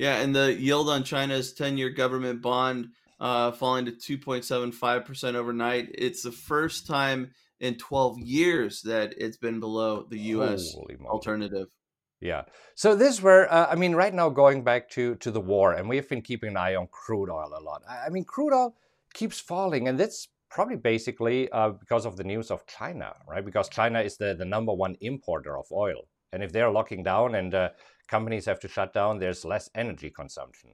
Yeah, 0.00 0.22
and 0.22 0.34
the 0.34 0.54
yield 0.58 0.88
on 0.88 1.04
China's 1.04 1.52
10 1.52 1.76
year 1.76 1.90
government 1.90 2.40
bond 2.40 2.88
uh, 3.20 3.52
falling 3.52 3.84
to 3.84 3.92
2.75% 3.92 5.34
overnight. 5.34 5.90
It's 5.92 6.22
the 6.22 6.32
first 6.32 6.86
time 6.86 7.32
in 7.60 7.74
12 7.74 8.18
years 8.18 8.80
that 8.80 9.12
it's 9.18 9.36
been 9.36 9.60
below 9.60 10.06
the 10.08 10.18
US 10.36 10.74
alternative. 11.04 11.66
Yeah. 12.18 12.44
So 12.76 12.96
this 12.96 13.20
where 13.20 13.52
uh, 13.52 13.66
I 13.70 13.74
mean, 13.74 13.94
right 13.94 14.14
now 14.14 14.30
going 14.30 14.64
back 14.64 14.88
to 14.90 15.16
to 15.16 15.30
the 15.30 15.40
war, 15.40 15.74
and 15.74 15.86
we've 15.86 16.08
been 16.08 16.22
keeping 16.22 16.48
an 16.48 16.56
eye 16.56 16.76
on 16.76 16.86
crude 16.90 17.28
oil 17.30 17.52
a 17.54 17.60
lot. 17.62 17.82
I, 17.86 18.06
I 18.06 18.08
mean, 18.08 18.24
crude 18.24 18.54
oil 18.54 18.76
keeps 19.12 19.38
falling, 19.38 19.86
and 19.86 20.00
that's 20.00 20.28
probably 20.50 20.76
basically 20.76 21.50
uh, 21.50 21.70
because 21.70 22.06
of 22.06 22.16
the 22.16 22.24
news 22.24 22.50
of 22.50 22.66
China, 22.66 23.14
right? 23.28 23.44
Because 23.44 23.68
China 23.68 24.00
is 24.00 24.16
the 24.16 24.34
the 24.34 24.46
number 24.46 24.72
one 24.72 24.96
importer 25.02 25.58
of 25.58 25.66
oil, 25.70 26.08
and 26.32 26.42
if 26.42 26.52
they're 26.52 26.70
locking 26.70 27.02
down 27.02 27.34
and 27.34 27.54
uh, 27.54 27.70
companies 28.08 28.46
have 28.46 28.60
to 28.60 28.68
shut 28.68 28.92
down, 28.92 29.18
there's 29.18 29.44
less 29.44 29.70
energy 29.74 30.10
consumption. 30.10 30.70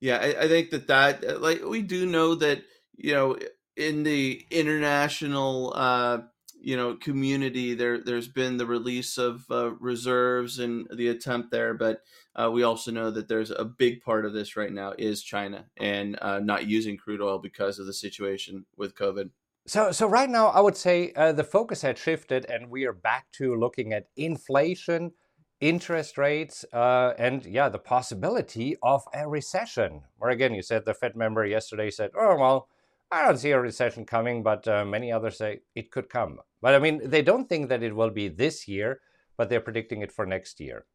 Yeah, 0.00 0.18
I, 0.18 0.44
I 0.44 0.48
think 0.48 0.70
that 0.70 0.86
that 0.88 1.24
uh, 1.24 1.38
like 1.38 1.64
we 1.64 1.82
do 1.82 2.06
know 2.06 2.34
that 2.34 2.62
you 2.96 3.14
know 3.14 3.36
in 3.76 4.02
the 4.02 4.44
international 4.50 5.72
uh, 5.74 6.18
you 6.60 6.76
know 6.76 6.96
community 6.96 7.74
there 7.74 8.02
there's 8.02 8.28
been 8.28 8.56
the 8.56 8.66
release 8.66 9.18
of 9.18 9.44
uh, 9.50 9.70
reserves 9.74 10.58
and 10.58 10.88
the 10.94 11.08
attempt 11.08 11.50
there 11.50 11.74
but 11.74 12.02
uh, 12.34 12.50
we 12.50 12.62
also 12.62 12.90
know 12.90 13.10
that 13.10 13.28
there's 13.28 13.50
a 13.50 13.64
big 13.64 14.02
part 14.02 14.24
of 14.26 14.32
this 14.32 14.56
right 14.56 14.72
now 14.72 14.92
is 14.98 15.22
china 15.22 15.66
and 15.76 16.18
uh, 16.20 16.40
not 16.40 16.66
using 16.66 16.96
crude 16.96 17.20
oil 17.20 17.38
because 17.38 17.78
of 17.78 17.86
the 17.86 17.92
situation 17.92 18.64
with 18.76 18.96
covid 18.96 19.30
so 19.66 19.90
so 19.90 20.06
right 20.06 20.30
now 20.30 20.48
i 20.48 20.60
would 20.60 20.76
say 20.76 21.12
uh, 21.16 21.32
the 21.32 21.44
focus 21.44 21.82
had 21.82 21.98
shifted 21.98 22.46
and 22.46 22.70
we 22.70 22.84
are 22.84 22.92
back 22.92 23.26
to 23.32 23.54
looking 23.56 23.92
at 23.92 24.06
inflation 24.16 25.12
interest 25.60 26.18
rates, 26.18 26.64
uh, 26.72 27.12
and 27.18 27.44
yeah, 27.46 27.68
the 27.68 27.78
possibility 27.78 28.76
of 28.82 29.02
a 29.14 29.28
recession. 29.28 30.02
Or 30.20 30.30
again, 30.30 30.54
you 30.54 30.62
said 30.62 30.84
the 30.84 30.94
Fed 30.94 31.16
member 31.16 31.44
yesterday 31.46 31.90
said, 31.90 32.10
"Oh 32.18 32.36
well, 32.36 32.68
I 33.10 33.24
don't 33.24 33.38
see 33.38 33.50
a 33.50 33.60
recession 33.60 34.04
coming," 34.04 34.42
but 34.42 34.66
uh, 34.68 34.84
many 34.84 35.12
others 35.12 35.38
say 35.38 35.60
it 35.74 35.90
could 35.90 36.08
come. 36.08 36.38
But 36.60 36.74
I 36.74 36.78
mean, 36.78 37.00
they 37.04 37.22
don't 37.22 37.48
think 37.48 37.68
that 37.68 37.82
it 37.82 37.94
will 37.94 38.10
be 38.10 38.28
this 38.28 38.68
year, 38.68 39.00
but 39.36 39.48
they're 39.48 39.60
predicting 39.60 40.02
it 40.02 40.12
for 40.12 40.26
next 40.26 40.60
year. 40.60 40.86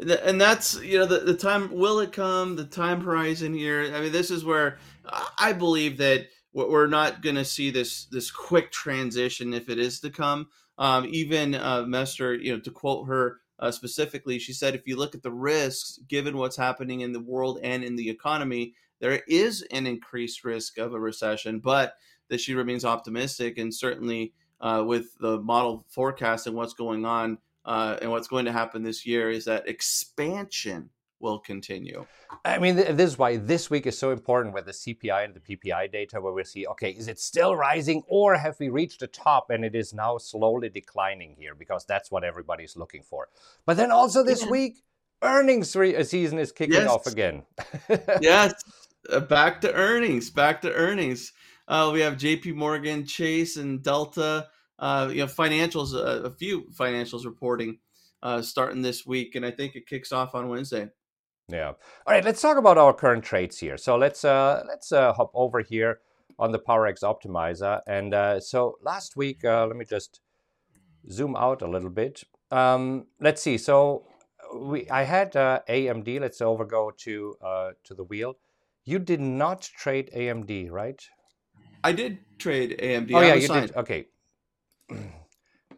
And 0.00 0.40
that's 0.40 0.80
you 0.82 0.98
know 0.98 1.06
the 1.06 1.20
the 1.20 1.36
time 1.36 1.72
will 1.72 2.00
it 2.00 2.12
come 2.12 2.56
the 2.56 2.64
time 2.64 3.00
horizon 3.00 3.54
here. 3.54 3.92
I 3.94 4.00
mean, 4.00 4.12
this 4.12 4.30
is 4.30 4.44
where 4.44 4.78
I 5.38 5.52
believe 5.52 5.98
that 5.98 6.28
we're 6.52 6.86
not 6.86 7.22
going 7.22 7.36
to 7.36 7.44
see 7.44 7.70
this 7.70 8.06
this 8.06 8.30
quick 8.30 8.72
transition 8.72 9.54
if 9.54 9.68
it 9.68 9.78
is 9.78 10.00
to 10.00 10.10
come. 10.10 10.48
Um, 10.78 11.06
even 11.10 11.54
uh, 11.54 11.84
Mester, 11.86 12.34
you 12.34 12.52
know, 12.52 12.60
to 12.60 12.70
quote 12.70 13.08
her 13.08 13.40
uh, 13.58 13.70
specifically, 13.70 14.38
she 14.38 14.52
said, 14.52 14.74
if 14.74 14.86
you 14.86 14.96
look 14.96 15.14
at 15.14 15.22
the 15.22 15.32
risks, 15.32 15.98
given 16.08 16.36
what's 16.36 16.56
happening 16.56 17.00
in 17.00 17.12
the 17.12 17.20
world 17.20 17.58
and 17.62 17.82
in 17.82 17.96
the 17.96 18.08
economy, 18.08 18.74
there 19.00 19.22
is 19.26 19.62
an 19.72 19.86
increased 19.86 20.44
risk 20.44 20.78
of 20.78 20.94
a 20.94 21.00
recession, 21.00 21.58
but 21.58 21.94
that 22.28 22.40
she 22.40 22.54
remains 22.54 22.84
optimistic 22.84 23.58
and 23.58 23.74
certainly 23.74 24.32
uh, 24.60 24.84
with 24.86 25.16
the 25.18 25.40
model 25.40 25.84
forecast 25.88 26.46
and 26.46 26.54
what's 26.54 26.74
going 26.74 27.04
on 27.04 27.38
uh, 27.64 27.96
and 28.00 28.10
what's 28.10 28.28
going 28.28 28.44
to 28.44 28.52
happen 28.52 28.82
this 28.82 29.06
year 29.06 29.30
is 29.30 29.44
that 29.44 29.68
expansion 29.68 30.90
will 31.20 31.38
continue. 31.38 32.06
I 32.44 32.58
mean, 32.58 32.76
this 32.76 33.12
is 33.12 33.18
why 33.18 33.36
this 33.36 33.70
week 33.70 33.86
is 33.86 33.98
so 33.98 34.10
important 34.10 34.54
with 34.54 34.66
the 34.66 34.72
CPI 34.72 35.24
and 35.24 35.34
the 35.34 35.40
PPI 35.40 35.90
data, 35.90 36.20
where 36.20 36.32
we 36.32 36.44
see, 36.44 36.66
okay, 36.66 36.90
is 36.90 37.08
it 37.08 37.18
still 37.18 37.56
rising 37.56 38.02
or 38.06 38.36
have 38.36 38.58
we 38.60 38.68
reached 38.68 39.00
the 39.00 39.06
top 39.06 39.50
and 39.50 39.64
it 39.64 39.74
is 39.74 39.92
now 39.92 40.18
slowly 40.18 40.68
declining 40.68 41.34
here? 41.38 41.54
Because 41.54 41.84
that's 41.84 42.10
what 42.10 42.24
everybody's 42.24 42.76
looking 42.76 43.02
for. 43.02 43.28
But 43.66 43.76
then 43.76 43.90
also 43.90 44.22
this 44.22 44.44
yeah. 44.44 44.50
week, 44.50 44.82
earnings 45.22 45.74
re- 45.74 45.96
uh, 45.96 46.04
season 46.04 46.38
is 46.38 46.52
kicking 46.52 46.74
yes. 46.74 46.88
off 46.88 47.06
again. 47.06 47.42
yes, 48.20 48.54
uh, 49.10 49.20
back 49.20 49.60
to 49.62 49.72
earnings, 49.72 50.30
back 50.30 50.62
to 50.62 50.72
earnings. 50.72 51.32
Uh, 51.66 51.90
we 51.92 52.00
have 52.00 52.16
J.P. 52.16 52.52
Morgan, 52.52 53.04
Chase, 53.04 53.56
and 53.56 53.82
Delta. 53.82 54.48
Uh, 54.78 55.08
you 55.10 55.18
know, 55.18 55.26
financials, 55.26 55.92
uh, 55.92 56.22
a 56.22 56.30
few 56.30 56.62
financials 56.70 57.24
reporting 57.24 57.78
uh, 58.22 58.42
starting 58.42 58.82
this 58.82 59.06
week, 59.06 59.34
and 59.34 59.44
I 59.44 59.50
think 59.50 59.74
it 59.74 59.86
kicks 59.86 60.12
off 60.12 60.34
on 60.34 60.48
Wednesday. 60.48 60.88
Yeah. 61.48 61.68
All 61.68 62.14
right. 62.14 62.24
Let's 62.24 62.42
talk 62.42 62.58
about 62.58 62.76
our 62.76 62.92
current 62.92 63.24
trades 63.24 63.58
here. 63.58 63.78
So 63.78 63.96
let's 63.96 64.24
uh, 64.24 64.64
let's 64.68 64.92
uh, 64.92 65.12
hop 65.14 65.30
over 65.34 65.60
here 65.60 66.00
on 66.38 66.52
the 66.52 66.58
PowerX 66.58 67.02
Optimizer. 67.02 67.80
And 67.86 68.14
uh, 68.14 68.40
so 68.40 68.78
last 68.82 69.16
week, 69.16 69.44
uh, 69.44 69.66
let 69.66 69.76
me 69.76 69.84
just 69.84 70.20
zoom 71.10 71.36
out 71.36 71.62
a 71.62 71.66
little 71.66 71.90
bit. 71.90 72.22
Um, 72.50 73.06
let's 73.20 73.42
see. 73.42 73.56
So 73.56 74.06
we 74.54 74.88
I 74.90 75.04
had 75.04 75.36
uh, 75.36 75.60
AMD. 75.68 76.20
Let's 76.20 76.40
over 76.40 76.64
go 76.64 76.92
to 76.98 77.36
uh, 77.42 77.70
to 77.84 77.94
the 77.94 78.04
wheel. 78.04 78.36
You 78.84 78.98
did 78.98 79.20
not 79.20 79.62
trade 79.62 80.10
AMD, 80.14 80.70
right? 80.70 81.02
I 81.82 81.92
did 81.92 82.18
trade 82.38 82.78
AMD. 82.78 83.12
Oh 83.14 83.20
yeah, 83.20 83.34
you 83.34 83.48
did. 83.48 83.74
Okay. 83.76 84.06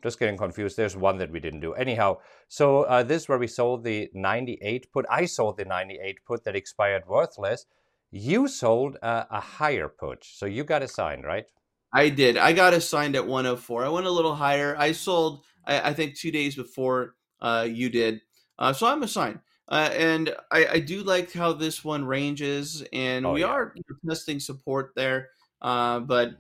just 0.02 0.18
getting 0.18 0.36
confused. 0.36 0.76
There's 0.76 0.96
one 0.96 1.18
that 1.18 1.30
we 1.30 1.40
didn't 1.40 1.60
do. 1.60 1.72
Anyhow, 1.74 2.18
so 2.48 2.82
uh, 2.82 3.02
this 3.02 3.22
is 3.22 3.28
where 3.28 3.38
we 3.38 3.46
sold 3.46 3.84
the 3.84 4.10
98 4.14 4.92
put. 4.92 5.06
I 5.10 5.26
sold 5.26 5.56
the 5.56 5.64
98 5.64 6.18
put 6.26 6.44
that 6.44 6.56
expired 6.56 7.04
worthless. 7.06 7.66
You 8.10 8.48
sold 8.48 8.96
uh, 9.02 9.24
a 9.30 9.40
higher 9.40 9.88
put. 9.88 10.24
So 10.24 10.46
you 10.46 10.64
got 10.64 10.82
assigned, 10.82 11.24
right? 11.24 11.46
I 11.92 12.08
did. 12.08 12.36
I 12.36 12.52
got 12.52 12.72
assigned 12.72 13.16
at 13.16 13.26
104. 13.26 13.84
I 13.84 13.88
went 13.88 14.06
a 14.06 14.10
little 14.10 14.34
higher. 14.34 14.76
I 14.78 14.92
sold, 14.92 15.44
I, 15.64 15.90
I 15.90 15.94
think, 15.94 16.16
two 16.16 16.30
days 16.30 16.54
before 16.54 17.14
uh, 17.40 17.66
you 17.68 17.88
did. 17.88 18.20
Uh, 18.58 18.72
so 18.72 18.86
I'm 18.86 19.02
assigned. 19.02 19.40
Uh, 19.68 19.88
and 19.96 20.34
I, 20.50 20.66
I, 20.66 20.78
do 20.80 21.04
like 21.04 21.32
how 21.32 21.52
this 21.52 21.84
one 21.84 22.04
ranges, 22.04 22.82
and 22.92 23.24
oh, 23.24 23.34
we 23.34 23.42
yeah. 23.42 23.46
are 23.46 23.74
testing 24.08 24.40
support 24.40 24.90
there. 24.96 25.28
Uh, 25.62 26.00
but 26.00 26.32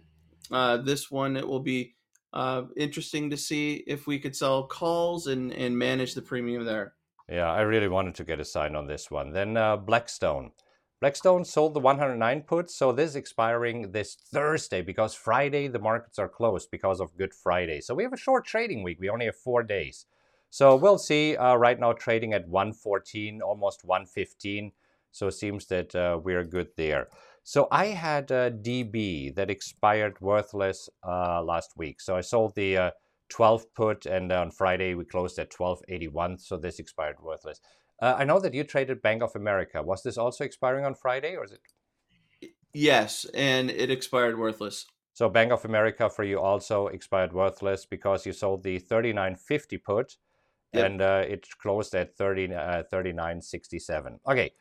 this 0.84 1.12
one, 1.12 1.36
it 1.36 1.46
will 1.46 1.60
be 1.60 1.94
uh, 2.32 2.62
interesting 2.76 3.30
to 3.30 3.36
see 3.36 3.84
if 3.86 4.06
we 4.06 4.18
could 4.18 4.36
sell 4.36 4.66
calls 4.66 5.26
and, 5.26 5.52
and 5.52 5.76
manage 5.76 6.14
the 6.14 6.22
premium 6.22 6.64
there. 6.64 6.94
Yeah, 7.28 7.50
I 7.50 7.60
really 7.60 7.88
wanted 7.88 8.14
to 8.16 8.24
get 8.24 8.40
a 8.40 8.44
sign 8.44 8.74
on 8.74 8.86
this 8.86 9.10
one. 9.10 9.32
Then 9.32 9.56
uh, 9.56 9.76
Blackstone. 9.76 10.52
Blackstone 11.00 11.44
sold 11.44 11.72
the 11.72 11.80
109 11.80 12.42
puts, 12.42 12.74
so 12.74 12.92
this 12.92 13.10
is 13.10 13.16
expiring 13.16 13.92
this 13.92 14.14
Thursday 14.14 14.82
because 14.82 15.14
Friday 15.14 15.66
the 15.66 15.78
markets 15.78 16.18
are 16.18 16.28
closed 16.28 16.70
because 16.70 17.00
of 17.00 17.16
Good 17.16 17.32
Friday. 17.32 17.80
So 17.80 17.94
we 17.94 18.02
have 18.02 18.12
a 18.12 18.18
short 18.18 18.44
trading 18.44 18.82
week. 18.82 18.98
We 19.00 19.08
only 19.08 19.26
have 19.26 19.36
four 19.36 19.62
days. 19.62 20.04
So 20.50 20.76
we'll 20.76 20.98
see. 20.98 21.36
Uh, 21.36 21.54
right 21.54 21.78
now 21.78 21.92
trading 21.92 22.34
at 22.34 22.48
114, 22.48 23.40
almost 23.40 23.84
115. 23.84 24.72
So 25.12 25.28
it 25.28 25.32
seems 25.32 25.66
that 25.66 25.94
uh, 25.94 26.20
we're 26.22 26.44
good 26.44 26.68
there. 26.76 27.08
So 27.42 27.68
I 27.70 27.86
had 27.86 28.30
a 28.30 28.50
DB 28.50 29.34
that 29.34 29.50
expired 29.50 30.20
worthless 30.20 30.88
uh, 31.06 31.42
last 31.42 31.72
week. 31.76 32.00
So 32.00 32.16
I 32.16 32.20
sold 32.20 32.54
the 32.54 32.76
uh, 32.76 32.90
12 33.30 33.74
put, 33.74 34.06
and 34.06 34.30
on 34.30 34.50
Friday 34.50 34.94
we 34.94 35.04
closed 35.04 35.38
at 35.38 35.52
1281. 35.56 36.38
So 36.38 36.56
this 36.56 36.78
expired 36.78 37.16
worthless. 37.22 37.60
Uh, 38.00 38.14
I 38.18 38.24
know 38.24 38.40
that 38.40 38.54
you 38.54 38.64
traded 38.64 39.02
Bank 39.02 39.22
of 39.22 39.34
America. 39.34 39.82
Was 39.82 40.02
this 40.02 40.18
also 40.18 40.44
expiring 40.44 40.84
on 40.84 40.94
Friday, 40.94 41.36
or 41.36 41.44
is 41.44 41.52
it? 41.52 42.52
Yes, 42.72 43.26
and 43.34 43.70
it 43.70 43.90
expired 43.90 44.38
worthless. 44.38 44.86
So 45.12 45.28
Bank 45.28 45.52
of 45.52 45.64
America 45.64 46.08
for 46.08 46.24
you 46.24 46.40
also 46.40 46.86
expired 46.86 47.32
worthless 47.32 47.84
because 47.84 48.24
you 48.24 48.32
sold 48.32 48.62
the 48.62 48.78
3950 48.78 49.78
put, 49.78 50.16
yep. 50.72 50.86
and 50.86 51.02
uh, 51.02 51.24
it 51.26 51.46
closed 51.60 51.94
at 51.94 52.16
30, 52.16 52.54
uh, 52.54 52.82
3967. 52.90 54.20
Okay. 54.26 54.52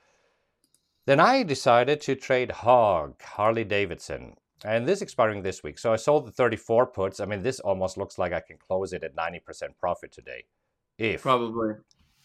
Then 1.09 1.19
I 1.19 1.41
decided 1.41 2.01
to 2.01 2.13
trade 2.13 2.51
HOG, 2.51 3.19
Harley 3.23 3.63
Davidson. 3.63 4.35
And 4.63 4.87
this 4.87 5.01
expiring 5.01 5.41
this 5.41 5.63
week. 5.63 5.79
So 5.79 5.91
I 5.91 5.95
sold 5.95 6.27
the 6.27 6.31
34 6.31 6.85
puts. 6.85 7.19
I 7.19 7.25
mean, 7.25 7.41
this 7.41 7.59
almost 7.61 7.97
looks 7.97 8.19
like 8.19 8.31
I 8.31 8.41
can 8.41 8.57
close 8.57 8.93
it 8.93 9.03
at 9.03 9.15
90% 9.15 9.75
profit 9.79 10.11
today. 10.11 10.43
If 10.99 11.23
probably 11.23 11.73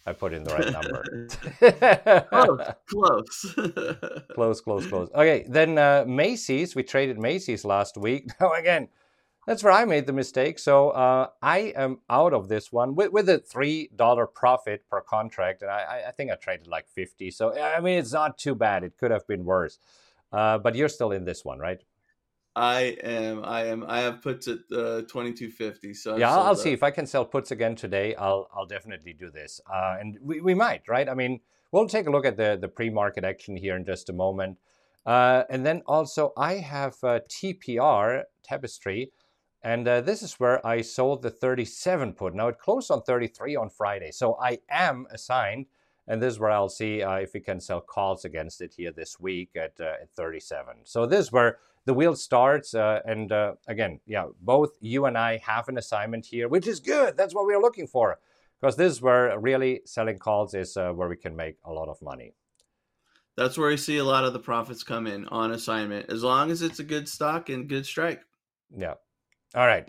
I 0.05 0.13
put 0.13 0.35
in 0.35 0.45
the 0.45 0.53
right 0.53 0.71
number. 0.71 1.03
close, 2.91 3.55
close. 3.55 3.55
close, 4.35 4.61
close, 4.61 4.87
close. 4.87 5.09
Okay, 5.15 5.47
then 5.49 5.79
uh, 5.79 6.05
Macy's. 6.07 6.77
We 6.77 6.83
traded 6.83 7.19
Macy's 7.19 7.65
last 7.65 7.97
week. 7.97 8.29
Now, 8.39 8.53
again, 8.53 8.89
that's 9.47 9.63
where 9.63 9.73
I 9.73 9.85
made 9.85 10.07
the 10.07 10.13
mistake. 10.13 10.59
So 10.59 10.91
uh, 10.91 11.29
I 11.43 11.73
am 11.77 11.99
out 12.09 12.33
of 12.33 12.49
this 12.49 12.73
one 12.73 12.95
with, 12.95 13.13
with 13.13 13.29
a 13.29 13.39
three 13.39 13.91
dollar 13.95 14.27
profit 14.27 14.89
per 14.89 15.01
contract, 15.01 15.63
and 15.63 15.71
I, 15.71 16.05
I 16.09 16.11
think 16.13 16.31
I 16.31 16.37
traded 16.37 16.67
like 16.67 16.89
fifty. 16.89 17.31
So 17.31 17.59
I 17.59 17.81
mean, 17.81 17.99
it's 17.99 18.13
not 18.13 18.39
too 18.39 18.55
bad. 18.55 18.85
It 18.85 18.97
could 18.97 19.11
have 19.11 19.27
been 19.27 19.45
worse, 19.45 19.79
uh, 20.33 20.59
but 20.59 20.75
you're 20.75 20.89
still 20.89 21.13
in 21.13 21.25
this 21.25 21.45
one, 21.45 21.59
right? 21.59 21.83
I 22.57 22.97
am. 23.03 23.45
I 23.45 23.65
am. 23.67 23.85
I 23.87 24.01
have 24.01 24.23
puts 24.23 24.47
at 24.47 24.59
uh, 24.73 25.03
twenty 25.03 25.33
two 25.33 25.51
fifty. 25.51 25.93
So 25.93 26.17
yeah, 26.17 26.31
I'll, 26.31 26.55
see 26.55 26.71
if 26.71 26.83
I 26.83 26.91
can 26.91 27.07
sell 27.07 27.25
puts 27.25 27.51
again 27.51 27.75
today. 27.75 28.15
I'll 28.15 28.49
I'll 28.55 28.67
definitely 28.67 29.13
do 29.13 29.31
this, 29.31 29.61
uh, 29.73 29.97
and 29.99 30.19
we, 30.23 30.41
we 30.41 30.55
might, 30.55 30.83
right? 30.87 31.09
I 31.09 31.15
mean, 31.15 31.41
we'll 31.73 31.89
take 31.89 32.07
a 32.07 32.11
look 32.11 32.25
at 32.25 32.37
the 32.37 32.57
the 32.61 32.69
pre 32.69 32.91
market 32.91 33.25
action 33.25 33.57
here 33.57 33.77
in 33.77 33.85
just 33.85 34.09
a 34.09 34.13
moment, 34.13 34.59
uh, 35.05 35.43
and 35.51 35.67
then 35.67 35.83
also 35.87 36.33
I 36.37 36.55
have 36.55 36.95
uh, 37.03 37.21
TPR 37.29 38.23
Tapestry. 38.45 39.11
And 39.65 39.89
uh, 39.89 40.03
this 40.03 40.23
is 40.23 40.35
where 40.35 40.65
I 40.65 40.83
sold 40.83 41.23
the 41.23 41.31
37 41.31 42.13
put. 42.13 42.35
Now 42.35 42.49
it 42.49 42.59
closed 42.59 42.91
on 42.91 43.01
33 43.01 43.57
on 43.57 43.71
Friday. 43.71 44.11
So 44.13 44.37
I 44.41 44.59
am 44.69 45.07
assigned. 45.11 45.67
And 46.07 46.23
this 46.23 46.35
is 46.35 46.39
where 46.39 46.51
I'll 46.51 46.69
see 46.69 47.03
uh, 47.03 47.15
if 47.15 47.33
we 47.33 47.41
can 47.41 47.61
sell 47.61 47.81
calls 47.81 48.27
against 48.27 48.61
it 48.61 48.75
here 48.77 48.93
this 48.93 49.19
week 49.19 49.57
at, 49.57 49.73
uh, 49.81 50.03
at 50.03 50.11
37. 50.17 50.77
So 50.85 51.07
this 51.07 51.21
is 51.21 51.33
where 51.33 51.61
the 51.87 51.95
wheel 51.95 52.15
starts. 52.15 52.75
Uh, 52.75 53.01
and 53.07 53.33
uh, 53.33 53.55
again, 53.67 54.01
yeah, 54.07 54.27
both 54.43 54.73
you 54.83 55.07
and 55.07 55.17
I 55.17 55.39
have 55.39 55.67
an 55.71 55.79
assignment 55.79 56.27
here, 56.27 56.47
which 56.47 56.67
is 56.67 56.79
good. 56.79 57.17
That's 57.17 57.35
what 57.35 57.47
we 57.47 57.55
are 57.55 57.61
looking 57.61 57.87
for. 57.87 58.19
Because 58.61 58.77
this 58.77 58.93
is 58.93 59.01
where 59.01 59.39
really 59.41 59.81
selling 59.87 60.19
calls 60.19 60.53
is 60.53 60.77
uh, 60.77 60.91
where 60.91 61.09
we 61.09 61.17
can 61.17 61.35
make 61.35 61.57
a 61.65 61.73
lot 61.73 61.89
of 61.89 62.03
money. 62.03 62.35
That's 63.35 63.57
where 63.57 63.71
I 63.71 63.77
see 63.77 63.97
a 63.97 64.05
lot 64.05 64.25
of 64.25 64.35
the 64.35 64.39
profits 64.39 64.85
come 64.85 65.07
in 65.07 65.27
on 65.29 65.53
assignment, 65.53 66.11
as 66.11 66.23
long 66.23 66.51
as 66.51 66.61
it's 66.61 66.81
a 66.81 66.85
good 66.85 67.09
stock 67.09 67.49
and 67.49 67.67
good 67.67 67.87
strike. 67.87 68.21
Yeah, 68.77 68.95
all 69.55 69.67
right. 69.67 69.87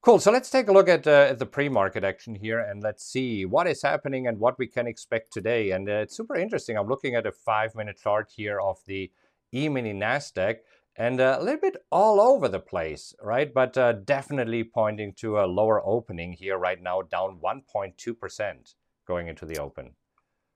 Cool. 0.00 0.20
So 0.20 0.30
let's 0.30 0.48
take 0.48 0.68
a 0.68 0.72
look 0.72 0.88
at, 0.88 1.06
uh, 1.06 1.26
at 1.30 1.38
the 1.38 1.46
pre-market 1.46 2.04
action 2.04 2.34
here 2.34 2.60
and 2.60 2.82
let's 2.82 3.04
see 3.04 3.44
what 3.44 3.66
is 3.66 3.82
happening 3.82 4.28
and 4.28 4.38
what 4.38 4.58
we 4.58 4.66
can 4.66 4.86
expect 4.86 5.32
today. 5.32 5.72
And 5.72 5.88
uh, 5.88 6.04
it's 6.04 6.16
super 6.16 6.36
interesting. 6.36 6.78
I'm 6.78 6.88
looking 6.88 7.16
at 7.16 7.26
a 7.26 7.32
five-minute 7.32 7.98
chart 8.00 8.30
here 8.34 8.60
of 8.60 8.78
the 8.86 9.10
E-mini 9.52 9.92
Nasdaq 9.92 10.58
and 10.96 11.20
uh, 11.20 11.38
a 11.40 11.42
little 11.42 11.60
bit 11.60 11.76
all 11.90 12.20
over 12.20 12.48
the 12.48 12.60
place, 12.60 13.14
right? 13.22 13.52
But 13.52 13.76
uh, 13.76 13.92
definitely 13.92 14.64
pointing 14.64 15.14
to 15.14 15.38
a 15.38 15.46
lower 15.46 15.84
opening 15.84 16.32
here 16.32 16.58
right 16.58 16.80
now, 16.82 17.02
down 17.02 17.38
1.2% 17.42 18.74
going 19.06 19.28
into 19.28 19.46
the 19.46 19.58
open. 19.58 19.94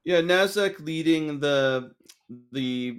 Yeah, 0.04 0.20
Nasdaq 0.20 0.80
leading 0.80 1.38
the 1.38 1.92
the 2.50 2.98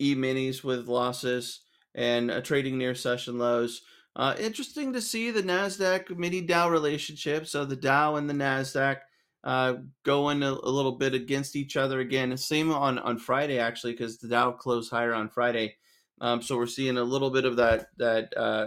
E-minis 0.00 0.62
with 0.62 0.86
losses 0.86 1.62
and 1.94 2.44
trading 2.44 2.78
near 2.78 2.94
session 2.94 3.38
lows. 3.38 3.82
Uh, 4.16 4.34
interesting 4.38 4.92
to 4.92 5.00
see 5.00 5.30
the 5.30 5.42
Nasdaq 5.42 6.16
mini 6.16 6.40
Dow 6.40 6.68
relationship. 6.70 7.46
So 7.46 7.64
the 7.64 7.76
Dow 7.76 8.16
and 8.16 8.28
the 8.28 8.34
Nasdaq 8.34 8.98
uh, 9.44 9.74
going 10.04 10.42
a, 10.42 10.50
a, 10.50 10.70
little 10.70 10.92
bit 10.92 11.14
against 11.14 11.54
each 11.54 11.76
other 11.76 12.00
again. 12.00 12.36
Same 12.36 12.72
on 12.72 12.98
on 12.98 13.18
Friday 13.18 13.58
actually, 13.58 13.92
because 13.92 14.18
the 14.18 14.28
Dow 14.28 14.52
closed 14.52 14.90
higher 14.90 15.14
on 15.14 15.28
Friday. 15.28 15.76
Um, 16.20 16.42
so 16.42 16.56
we're 16.56 16.66
seeing 16.66 16.98
a 16.98 17.04
little 17.04 17.30
bit 17.30 17.44
of 17.44 17.56
that 17.56 17.86
that 17.98 18.36
uh, 18.36 18.66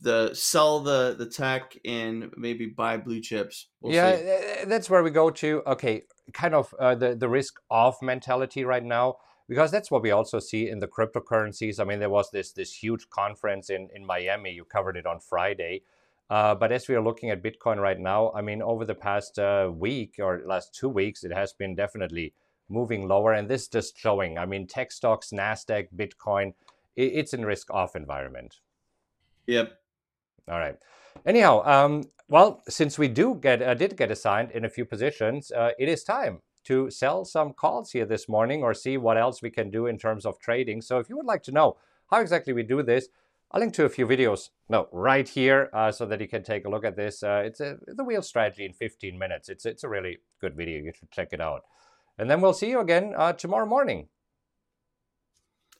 the 0.00 0.34
sell 0.34 0.80
the 0.80 1.14
the 1.18 1.26
tech 1.26 1.76
and 1.84 2.30
maybe 2.36 2.66
buy 2.66 2.98
blue 2.98 3.20
chips. 3.20 3.68
We'll 3.80 3.94
yeah, 3.94 4.16
see. 4.16 4.64
that's 4.66 4.90
where 4.90 5.02
we 5.02 5.10
go 5.10 5.30
to. 5.30 5.62
Okay, 5.66 6.02
kind 6.34 6.54
of 6.54 6.74
uh, 6.78 6.94
the 6.94 7.14
the 7.14 7.28
risk 7.28 7.54
off 7.70 8.02
mentality 8.02 8.64
right 8.64 8.84
now 8.84 9.16
because 9.52 9.70
that's 9.70 9.90
what 9.90 10.00
we 10.00 10.12
also 10.12 10.38
see 10.38 10.70
in 10.70 10.78
the 10.78 10.88
cryptocurrencies. 10.88 11.78
I 11.78 11.84
mean, 11.84 11.98
there 11.98 12.08
was 12.08 12.30
this 12.30 12.52
this 12.52 12.72
huge 12.72 13.10
conference 13.10 13.68
in 13.68 13.90
in 13.94 14.06
Miami. 14.06 14.50
You 14.50 14.64
covered 14.64 14.96
it 14.96 15.06
on 15.06 15.20
Friday. 15.20 15.82
Uh, 16.30 16.54
but 16.54 16.72
as 16.72 16.88
we 16.88 16.94
are 16.94 17.02
looking 17.02 17.28
at 17.28 17.42
Bitcoin 17.42 17.76
right 17.76 18.00
now, 18.00 18.32
I 18.34 18.40
mean, 18.40 18.62
over 18.62 18.86
the 18.86 18.94
past 18.94 19.38
uh, 19.38 19.70
week 19.70 20.14
or 20.18 20.40
last 20.46 20.74
two 20.74 20.88
weeks, 20.88 21.24
it 21.24 21.32
has 21.34 21.52
been 21.52 21.74
definitely 21.74 22.32
moving 22.70 23.06
lower. 23.06 23.34
And 23.34 23.46
this 23.46 23.68
just 23.68 23.98
showing, 23.98 24.38
I 24.38 24.46
mean, 24.46 24.66
tech 24.66 24.90
stocks, 24.90 25.28
NASDAQ, 25.30 25.88
Bitcoin, 25.94 26.54
it, 26.96 27.12
it's 27.12 27.34
in 27.34 27.44
risk 27.44 27.70
off 27.70 27.94
environment. 27.94 28.60
Yep. 29.46 29.78
All 30.48 30.58
right. 30.58 30.78
Anyhow, 31.26 31.62
um, 31.66 32.04
well, 32.28 32.62
since 32.66 32.98
we 32.98 33.08
do 33.08 33.34
get 33.34 33.60
uh, 33.60 33.74
did 33.74 33.98
get 33.98 34.10
assigned 34.10 34.52
in 34.52 34.64
a 34.64 34.70
few 34.70 34.86
positions, 34.86 35.52
uh, 35.52 35.72
it 35.78 35.90
is 35.90 36.02
time 36.02 36.40
to 36.64 36.90
sell 36.90 37.24
some 37.24 37.52
calls 37.52 37.92
here 37.92 38.06
this 38.06 38.28
morning 38.28 38.62
or 38.62 38.74
see 38.74 38.96
what 38.96 39.18
else 39.18 39.42
we 39.42 39.50
can 39.50 39.70
do 39.70 39.86
in 39.86 39.98
terms 39.98 40.24
of 40.24 40.38
trading. 40.38 40.82
So 40.82 40.98
if 40.98 41.08
you 41.08 41.16
would 41.16 41.26
like 41.26 41.42
to 41.44 41.52
know 41.52 41.76
how 42.10 42.20
exactly 42.20 42.52
we 42.52 42.62
do 42.62 42.82
this, 42.82 43.08
I'll 43.50 43.60
link 43.60 43.74
to 43.74 43.84
a 43.84 43.90
few 43.90 44.06
videos, 44.06 44.48
no, 44.70 44.88
right 44.92 45.28
here, 45.28 45.68
uh, 45.74 45.92
so 45.92 46.06
that 46.06 46.20
you 46.20 46.28
can 46.28 46.42
take 46.42 46.64
a 46.64 46.70
look 46.70 46.86
at 46.86 46.96
this. 46.96 47.22
Uh, 47.22 47.42
it's 47.44 47.60
a 47.60 47.76
the 47.86 48.02
wheel 48.02 48.22
strategy 48.22 48.64
in 48.64 48.72
15 48.72 49.18
minutes. 49.18 49.50
It's 49.50 49.66
it's 49.66 49.84
a 49.84 49.88
really 49.88 50.18
good 50.40 50.56
video. 50.56 50.82
You 50.82 50.92
should 50.98 51.10
check 51.10 51.28
it 51.32 51.40
out. 51.40 51.62
And 52.18 52.30
then 52.30 52.40
we'll 52.40 52.54
see 52.54 52.70
you 52.70 52.80
again 52.80 53.12
uh, 53.16 53.34
tomorrow 53.34 53.66
morning. 53.66 54.08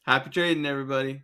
Happy 0.02 0.30
trading, 0.30 0.66
everybody. 0.66 1.22